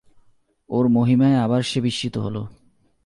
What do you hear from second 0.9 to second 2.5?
মহিমায় আবার সে বিস্মিত হল।